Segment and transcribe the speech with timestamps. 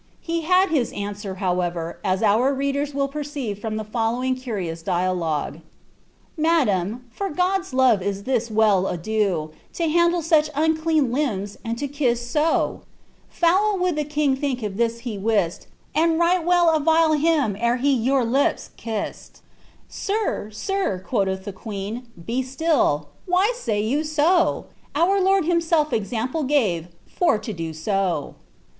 [0.19, 4.81] He had lias answer, however, as our readers will perceive from the follow ing curious
[4.81, 5.61] dialogue >■
[6.35, 11.87] Madam, ibr Ciodde*8 love is this well ado To handle such unclean limbs, and to
[11.87, 12.81] kiss so 1
[13.29, 17.55] Foul woald the king think if this thing he wist, And right well arile him
[17.59, 23.09] ere he your li]>s kisL* * Sir, sir I* quoth the queen, *■ be still.
[23.27, 24.63] Why saj you to?
[24.95, 28.33] Our Lord himself example gave for to do so.'